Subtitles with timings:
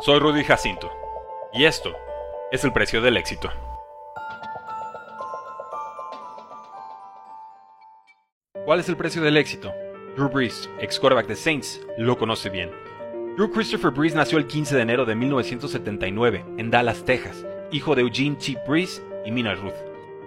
[0.00, 0.90] Soy Rudy Jacinto
[1.52, 1.92] y esto
[2.50, 3.50] es el precio del éxito.
[8.64, 9.72] ¿Cuál es el precio del éxito?
[10.16, 12.72] Drew Brees, ex quarterback de Saints, lo conoce bien.
[13.36, 18.02] Drew Christopher Brees nació el 15 de enero de 1979 en Dallas, Texas, hijo de
[18.02, 19.76] Eugene Chip Brees y Mina Ruth.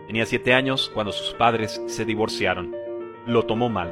[0.08, 2.74] Tenía 7 años cuando sus padres se divorciaron.
[3.26, 3.92] Lo tomó mal.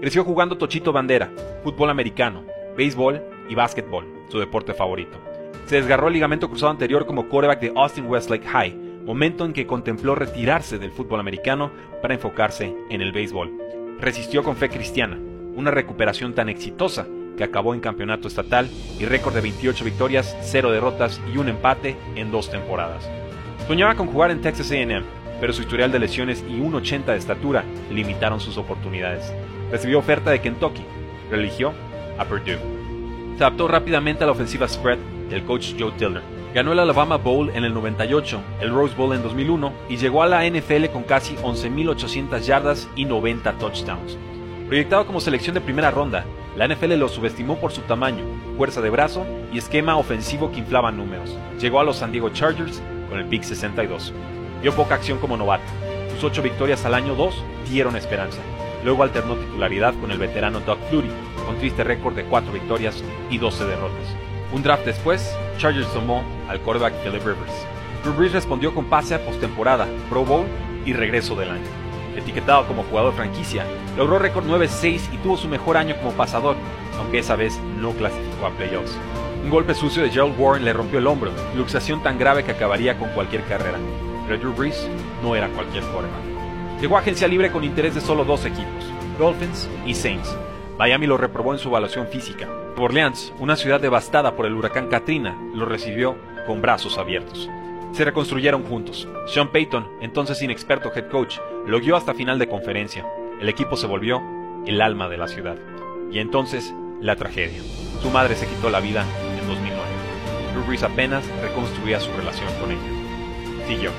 [0.00, 1.30] Creció jugando tochito bandera,
[1.62, 2.44] fútbol americano,
[2.76, 5.18] béisbol y básquetbol, su deporte favorito.
[5.66, 9.66] Se desgarró el ligamento cruzado anterior como quarterback de Austin Westlake High, momento en que
[9.66, 11.70] contempló retirarse del fútbol americano
[12.02, 13.52] para enfocarse en el béisbol.
[14.00, 15.18] Resistió con fe cristiana,
[15.54, 20.70] una recuperación tan exitosa que acabó en campeonato estatal y récord de 28 victorias, 0
[20.70, 23.08] derrotas y un empate en dos temporadas.
[23.66, 25.02] Soñaba con jugar en Texas AM,
[25.40, 29.32] pero su historial de lesiones y un 80 de estatura limitaron sus oportunidades.
[29.70, 30.82] Recibió oferta de Kentucky,
[31.30, 31.72] religió
[32.18, 32.85] a Purdue.
[33.36, 36.22] Se adaptó rápidamente a la ofensiva spread del coach Joe Tiller.
[36.54, 40.26] Ganó el Alabama Bowl en el 98, el Rose Bowl en 2001 y llegó a
[40.26, 44.16] la NFL con casi 11.800 yardas y 90 touchdowns.
[44.66, 46.24] Proyectado como selección de primera ronda,
[46.56, 48.24] la NFL lo subestimó por su tamaño,
[48.56, 51.36] fuerza de brazo y esquema ofensivo que inflaba números.
[51.60, 52.80] Llegó a los San Diego Chargers
[53.10, 54.14] con el pick 62.
[54.62, 55.70] Dio poca acción como novato.
[56.14, 57.34] Sus ocho victorias al año 2
[57.68, 58.40] dieron esperanza.
[58.82, 61.10] Luego alternó titularidad con el veterano Doug Flutie,
[61.46, 64.16] con triste récord de 4 victorias y 12 derrotas.
[64.52, 67.66] Un draft después, Chargers tomó al quarterback Philip Rivers.
[68.04, 70.46] Drew respondió con pase a postemporada, Pro Bowl
[70.84, 71.66] y regreso del año.
[72.16, 73.64] Etiquetado como jugador franquicia,
[73.96, 76.56] logró récord 9-6 y tuvo su mejor año como pasador,
[76.98, 78.96] aunque esa vez no clasificó a playoffs.
[79.42, 82.98] Un golpe sucio de Gerald Warren le rompió el hombro, luxación tan grave que acabaría
[82.98, 83.78] con cualquier carrera.
[84.26, 84.88] Pero Drew Brees
[85.22, 86.80] no era cualquier quarterback.
[86.80, 88.84] Llegó a agencia libre con interés de solo dos equipos,
[89.18, 90.36] Dolphins y Saints,
[90.78, 92.48] Miami lo reprobó en su evaluación física.
[92.76, 97.48] Orleans, una ciudad devastada por el huracán Katrina, lo recibió con brazos abiertos.
[97.92, 99.08] Se reconstruyeron juntos.
[99.26, 103.06] Sean Payton, entonces inexperto head coach, lo guió hasta final de conferencia.
[103.40, 104.22] El equipo se volvió
[104.66, 105.56] el alma de la ciudad.
[106.12, 107.62] Y entonces, la tragedia.
[108.02, 109.04] Su madre se quitó la vida
[109.40, 109.82] en 2009.
[110.52, 113.66] Drew Brees apenas reconstruía su relación con ella.
[113.66, 113.90] Siguió.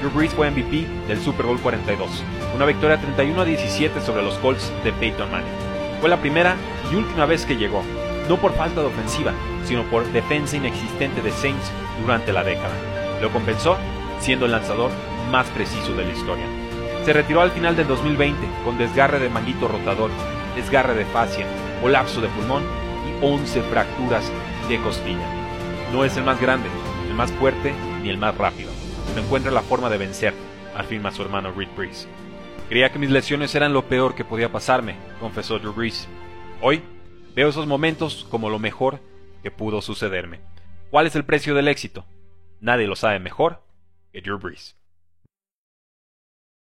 [0.00, 4.34] Drew Brees fue MVP del Super Bowl 42, una victoria 31 a 17 sobre los
[4.38, 5.63] Colts de Peyton Manning.
[6.04, 6.56] Fue la primera
[6.92, 7.82] y última vez que llegó,
[8.28, 9.32] no por falta de ofensiva,
[9.64, 11.72] sino por defensa inexistente de Saints
[12.02, 12.74] durante la década.
[13.22, 13.78] Lo compensó
[14.20, 14.90] siendo el lanzador
[15.30, 16.44] más preciso de la historia.
[17.06, 20.10] Se retiró al final del 2020 con desgarre de manguito rotador,
[20.54, 21.46] desgarre de fascia,
[21.80, 22.64] colapso de pulmón
[23.08, 24.30] y 11 fracturas
[24.68, 25.26] de costilla.
[25.90, 26.68] No es el más grande,
[27.08, 27.72] el más fuerte
[28.02, 28.70] ni el más rápido,
[29.08, 30.34] pero encuentra la forma de vencer,
[30.76, 32.06] afirma su hermano Reed Brees.
[32.68, 36.08] Creía que mis lesiones eran lo peor que podía pasarme, confesó Drew Brees.
[36.62, 36.82] Hoy
[37.34, 39.00] veo esos momentos como lo mejor
[39.42, 40.40] que pudo sucederme.
[40.90, 42.06] ¿Cuál es el precio del éxito?
[42.60, 43.62] Nadie lo sabe mejor
[44.12, 44.76] que Drew Brees.